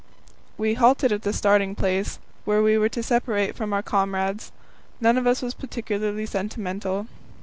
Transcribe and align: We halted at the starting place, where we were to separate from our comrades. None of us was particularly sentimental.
We 0.57 0.73
halted 0.73 1.11
at 1.11 1.21
the 1.21 1.31
starting 1.31 1.75
place, 1.75 2.17
where 2.43 2.63
we 2.63 2.75
were 2.75 2.89
to 2.89 3.03
separate 3.03 3.55
from 3.55 3.71
our 3.71 3.83
comrades. 3.83 4.51
None 4.99 5.15
of 5.15 5.27
us 5.27 5.43
was 5.43 5.53
particularly 5.53 6.25
sentimental. 6.25 7.05